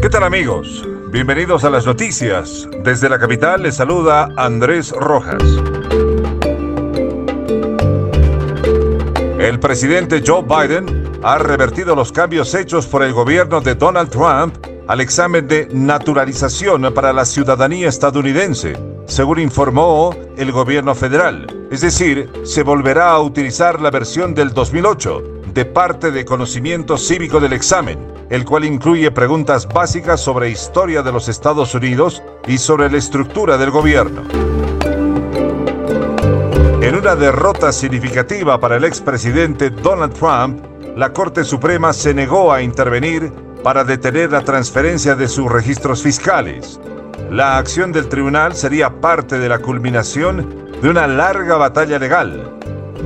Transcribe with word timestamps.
¿Qué 0.00 0.08
tal 0.08 0.24
amigos? 0.24 0.88
Bienvenidos 1.10 1.62
a 1.64 1.68
las 1.68 1.84
noticias. 1.84 2.66
Desde 2.82 3.10
la 3.10 3.18
capital 3.18 3.62
les 3.62 3.76
saluda 3.76 4.30
Andrés 4.38 4.92
Rojas. 4.92 5.42
El 9.38 9.60
presidente 9.60 10.22
Joe 10.26 10.42
Biden 10.42 11.20
ha 11.22 11.36
revertido 11.36 11.94
los 11.94 12.12
cambios 12.12 12.54
hechos 12.54 12.86
por 12.86 13.02
el 13.02 13.12
gobierno 13.12 13.60
de 13.60 13.74
Donald 13.74 14.08
Trump 14.08 14.54
al 14.88 15.02
examen 15.02 15.46
de 15.46 15.68
naturalización 15.70 16.94
para 16.94 17.12
la 17.12 17.26
ciudadanía 17.26 17.90
estadounidense, 17.90 18.78
según 19.04 19.38
informó 19.38 20.16
el 20.38 20.50
gobierno 20.50 20.94
federal. 20.94 21.46
Es 21.70 21.82
decir, 21.82 22.30
se 22.44 22.62
volverá 22.62 23.10
a 23.10 23.20
utilizar 23.20 23.82
la 23.82 23.90
versión 23.90 24.32
del 24.32 24.54
2008 24.54 25.39
de 25.52 25.64
parte 25.64 26.10
de 26.10 26.24
conocimiento 26.24 26.96
cívico 26.96 27.40
del 27.40 27.52
examen, 27.52 27.98
el 28.30 28.44
cual 28.44 28.64
incluye 28.64 29.10
preguntas 29.10 29.66
básicas 29.66 30.20
sobre 30.20 30.50
historia 30.50 31.02
de 31.02 31.12
los 31.12 31.28
Estados 31.28 31.74
Unidos 31.74 32.22
y 32.46 32.58
sobre 32.58 32.90
la 32.90 32.98
estructura 32.98 33.58
del 33.58 33.70
gobierno. 33.70 34.22
En 36.80 36.94
una 36.94 37.16
derrota 37.16 37.72
significativa 37.72 38.58
para 38.58 38.76
el 38.76 38.84
expresidente 38.84 39.70
Donald 39.70 40.14
Trump, 40.14 40.64
la 40.96 41.12
Corte 41.12 41.44
Suprema 41.44 41.92
se 41.92 42.14
negó 42.14 42.52
a 42.52 42.62
intervenir 42.62 43.32
para 43.62 43.84
detener 43.84 44.32
la 44.32 44.42
transferencia 44.42 45.14
de 45.14 45.28
sus 45.28 45.50
registros 45.50 46.02
fiscales. 46.02 46.80
La 47.30 47.58
acción 47.58 47.92
del 47.92 48.08
tribunal 48.08 48.54
sería 48.54 49.00
parte 49.00 49.38
de 49.38 49.48
la 49.48 49.58
culminación 49.58 50.70
de 50.80 50.88
una 50.88 51.06
larga 51.06 51.56
batalla 51.56 51.98
legal. 51.98 52.59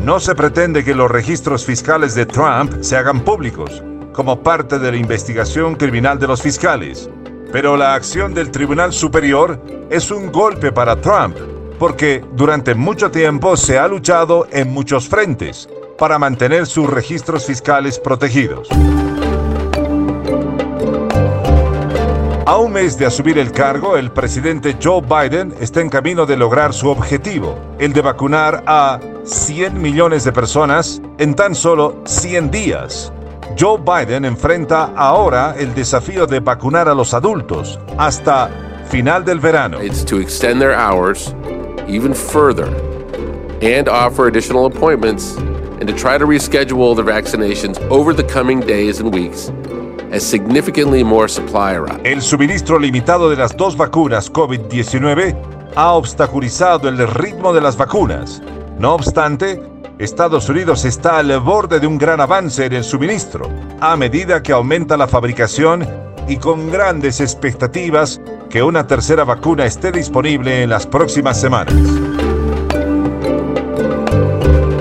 No 0.05 0.21
se 0.21 0.35
pretende 0.35 0.85
que 0.85 0.95
los 0.95 1.11
registros 1.11 1.65
fiscales 1.65 2.15
de 2.15 2.27
Trump 2.27 2.83
se 2.83 2.95
hagan 2.95 3.23
públicos, 3.23 3.83
como 4.13 4.43
parte 4.43 4.79
de 4.79 4.91
la 4.91 4.99
investigación 4.99 5.77
criminal 5.77 6.19
de 6.19 6.27
los 6.27 6.43
fiscales. 6.43 7.09
Pero 7.51 7.75
la 7.79 7.95
acción 7.95 8.35
del 8.35 8.51
Tribunal 8.51 8.93
Superior 8.93 9.59
es 9.89 10.11
un 10.11 10.31
golpe 10.31 10.73
para 10.73 11.01
Trump, 11.01 11.39
porque 11.79 12.23
durante 12.33 12.75
mucho 12.75 13.11
tiempo 13.11 13.57
se 13.57 13.79
ha 13.79 13.89
luchado 13.89 14.47
en 14.51 14.71
muchos 14.71 15.09
frentes 15.09 15.71
para 15.97 16.19
mantener 16.19 16.67
sus 16.67 16.91
registros 16.91 17.47
fiscales 17.47 17.99
protegidos. 17.99 18.69
A 22.45 22.59
un 22.59 22.75
mes 22.75 22.99
de 22.99 23.07
asumir 23.07 23.39
el 23.39 23.53
cargo, 23.53 23.97
el 23.97 24.11
presidente 24.11 24.77
Joe 24.83 25.01
Biden 25.01 25.55
está 25.61 25.81
en 25.81 25.89
camino 25.89 26.27
de 26.27 26.37
lograr 26.37 26.75
su 26.75 26.91
objetivo, 26.91 27.59
el 27.79 27.95
de 27.95 28.03
vacunar 28.03 28.63
a 28.67 29.01
100 29.25 29.81
millones 29.81 30.25
de 30.25 30.33
personas 30.33 31.01
en 31.19 31.35
tan 31.35 31.55
solo 31.55 31.97
100 32.05 32.51
días. 32.51 33.13
Joe 33.59 33.79
Biden 33.79 34.25
enfrenta 34.25 34.93
ahora 34.97 35.55
el 35.59 35.75
desafío 35.75 36.27
de 36.27 36.41
vacunar 36.41 36.89
a 36.89 36.95
los 36.95 37.15
adultos 37.15 37.79
hasta 37.99 38.51
final 38.89 39.25
del 39.25 39.41
verano. 39.41 39.83
It's 39.83 40.05
to 40.05 40.21
extend 40.21 40.61
their 40.61 40.75
hours 40.75 41.35
even 41.89 42.15
further 42.15 42.69
and 43.63 43.89
offer 43.89 44.29
additional 44.29 44.67
appointments 44.67 45.37
and 45.81 45.87
to 45.87 45.93
try 45.95 46.19
to 46.19 46.27
reschedule 46.27 46.95
their 46.95 47.05
vaccinations 47.05 47.79
over 47.91 48.15
the 48.15 48.25
coming 48.25 48.61
days 48.61 49.01
and 49.01 49.15
weeks 49.15 49.53
el 52.05 52.23
suministro 52.23 52.79
limitado 52.79 53.29
de 53.31 53.37
las 53.37 53.57
dos 53.57 53.77
vacunas 53.77 54.33
COVID-19 54.33 55.35
ha 55.75 55.93
obstaculizado 55.93 56.89
el 56.89 56.99
ritmo 57.09 57.53
de 57.53 57.61
las 57.61 57.77
vacunas. 57.77 58.41
No 58.79 58.95
obstante, 58.95 59.63
Estados 59.99 60.49
Unidos 60.49 60.85
está 60.85 61.19
al 61.19 61.39
borde 61.41 61.79
de 61.79 61.87
un 61.87 61.99
gran 61.99 62.21
avance 62.21 62.67
en 62.67 62.73
el 62.73 62.85
suministro, 62.85 63.49
a 63.81 63.97
medida 63.97 64.43
que 64.43 64.53
aumenta 64.53 64.97
la 64.97 65.07
fabricación 65.07 65.87
y 66.27 66.37
con 66.39 66.71
grandes 66.71 67.21
expectativas 67.21 68.21
que 68.51 68.63
una 68.63 68.87
tercera 68.87 69.25
vacuna 69.25 69.65
esté 69.65 69.93
disponible 69.93 70.63
en 70.63 70.71
las 70.71 70.87
próximas 70.87 71.41
semanas. 71.41 71.75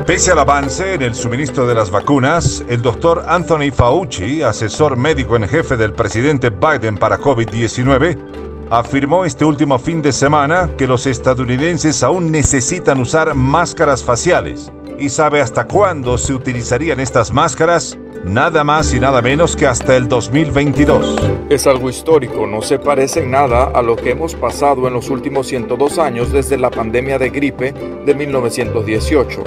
Pese 0.05 0.31
al 0.31 0.39
avance 0.39 0.95
en 0.95 1.01
el 1.01 1.15
suministro 1.15 1.65
de 1.65 1.75
las 1.75 1.89
vacunas, 1.89 2.63
el 2.67 2.81
doctor 2.81 3.23
Anthony 3.27 3.71
Fauci, 3.73 4.41
asesor 4.43 4.97
médico 4.97 5.35
en 5.35 5.47
jefe 5.47 5.77
del 5.77 5.93
presidente 5.93 6.49
Biden 6.49 6.97
para 6.97 7.17
COVID-19, 7.19 8.42
afirmó 8.69 9.25
este 9.25 9.45
último 9.45 9.79
fin 9.79 10.01
de 10.01 10.11
semana 10.11 10.69
que 10.77 10.87
los 10.87 11.05
estadounidenses 11.05 12.03
aún 12.03 12.31
necesitan 12.31 12.99
usar 12.99 13.33
máscaras 13.35 14.03
faciales 14.03 14.71
y 14.99 15.09
sabe 15.09 15.41
hasta 15.41 15.65
cuándo 15.65 16.17
se 16.17 16.33
utilizarían 16.33 16.99
estas 16.99 17.31
máscaras 17.31 17.97
nada 18.23 18.63
más 18.63 18.93
y 18.93 18.99
nada 18.99 19.21
menos 19.21 19.55
que 19.55 19.67
hasta 19.67 19.95
el 19.95 20.07
2022. 20.07 21.15
Es 21.49 21.67
algo 21.67 21.89
histórico, 21.89 22.47
no 22.47 22.61
se 22.61 22.79
parece 22.79 23.21
en 23.21 23.31
nada 23.31 23.65
a 23.65 23.81
lo 23.81 23.95
que 23.95 24.11
hemos 24.11 24.35
pasado 24.35 24.87
en 24.87 24.93
los 24.93 25.09
últimos 25.09 25.47
102 25.47 25.99
años 25.99 26.31
desde 26.31 26.57
la 26.57 26.69
pandemia 26.69 27.19
de 27.19 27.29
gripe 27.29 27.73
de 28.05 28.15
1918. 28.15 29.43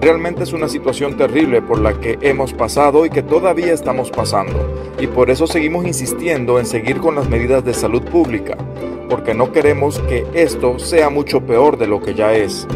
Realmente 0.00 0.44
es 0.44 0.52
una 0.52 0.68
situación 0.68 1.16
terrible 1.16 1.60
por 1.60 1.80
la 1.80 1.98
que 1.98 2.18
hemos 2.20 2.52
pasado 2.52 3.04
y 3.04 3.10
que 3.10 3.22
todavía 3.22 3.72
estamos 3.72 4.10
pasando. 4.12 4.92
Y 5.00 5.08
por 5.08 5.28
eso 5.28 5.48
seguimos 5.48 5.86
insistiendo 5.86 6.60
en 6.60 6.66
seguir 6.66 6.98
con 6.98 7.16
las 7.16 7.28
medidas 7.28 7.64
de 7.64 7.74
salud 7.74 8.02
pública, 8.02 8.56
porque 9.08 9.34
no 9.34 9.50
queremos 9.50 9.98
que 10.00 10.24
esto 10.34 10.78
sea 10.78 11.10
mucho 11.10 11.40
peor 11.40 11.78
de 11.78 11.88
lo 11.88 12.00
que 12.00 12.14
ya 12.14 12.32
es. 12.32 12.66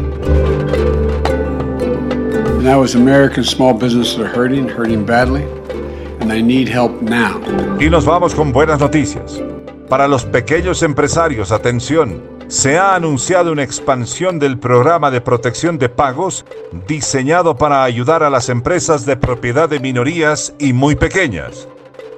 Y 7.79 7.89
nos 7.89 8.05
vamos 8.05 8.35
con 8.35 8.51
buenas 8.51 8.79
noticias. 8.79 9.41
Para 9.87 10.09
los 10.09 10.25
pequeños 10.25 10.83
empresarios, 10.83 11.51
atención 11.51 12.32
se 12.47 12.77
ha 12.77 12.95
anunciado 12.95 13.51
una 13.51 13.63
expansión 13.63 14.39
del 14.39 14.59
programa 14.59 15.11
de 15.11 15.21
protección 15.21 15.77
de 15.77 15.89
pagos 15.89 16.45
diseñado 16.87 17.55
para 17.57 17.83
ayudar 17.83 18.23
a 18.23 18.29
las 18.29 18.49
empresas 18.49 19.05
de 19.05 19.17
propiedad 19.17 19.69
de 19.69 19.79
minorías 19.79 20.53
y 20.59 20.73
muy 20.73 20.95
pequeñas. 20.95 21.67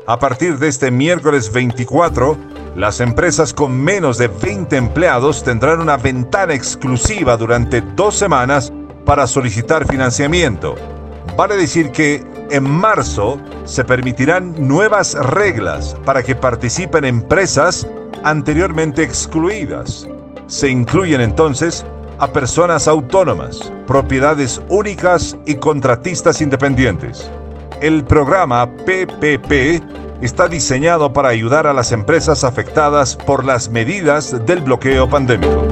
A 0.08 0.19
partir 0.19 0.59
de 0.59 0.68
este 0.68 0.91
miércoles 0.91 1.52
24, 1.52 2.38
las 2.75 3.00
empresas 3.00 3.53
con 3.53 3.81
menos 3.81 4.18
de 4.18 4.28
20 4.28 4.75
empleados 4.75 5.44
tendrán 5.44 5.80
una 5.80 5.97
ventana 5.97 6.53
exclusiva 6.53 7.38
durante 7.38 7.81
dos 7.81 8.16
semanas 8.16 8.72
para 9.06 9.28
solicitar 9.28 9.88
financiamiento. 9.88 10.75
Vale 11.38 11.56
decir 11.57 11.92
que 11.92 12.24
en 12.52 12.69
marzo 12.69 13.40
se 13.63 13.84
permitirán 13.84 14.56
nuevas 14.68 15.13
reglas 15.16 15.96
para 16.06 16.22
que 16.22 16.36
participen 16.36 17.06
empresas 17.06 17.88
anteriormente 18.25 19.03
excluidas. 19.03 20.08
Se 20.47 20.68
incluyen 20.68 21.22
entonces 21.22 21.86
a 22.18 22.28
personas 22.28 22.88
autónomas, 22.88 23.72
propiedades 23.88 24.62
únicas 24.68 25.38
y 25.46 25.56
contratistas 25.56 26.41
independientes. 26.41 27.30
El 27.81 28.03
programa 28.03 28.68
PPP 28.68 29.84
está 30.22 30.47
diseñado 30.47 31.13
para 31.13 31.30
ayudar 31.30 31.68
a 31.68 31.74
las 31.74 31.91
empresas 31.91 32.44
afectadas 32.44 33.16
por 33.16 33.46
las 33.46 33.69
medidas 33.69 34.46
del 34.46 34.62
bloqueo 34.62 35.07
pandémico. 35.07 35.63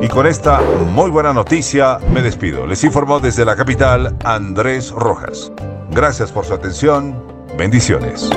Y 0.00 0.08
con 0.08 0.26
esta 0.26 0.60
muy 0.92 1.10
buena 1.10 1.32
noticia 1.32 1.98
me 2.12 2.22
despido. 2.22 2.66
Les 2.66 2.82
informó 2.82 3.20
desde 3.20 3.44
la 3.44 3.56
capital 3.56 4.16
Andrés 4.24 4.90
Rojas. 4.90 5.52
Gracias 5.90 6.32
por 6.32 6.46
su 6.46 6.54
atención. 6.54 7.14
Bendiciones. 7.58 8.30